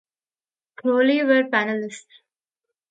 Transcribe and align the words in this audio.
Crowley 0.77 1.23
were 1.23 1.43
panelists. 1.43 2.07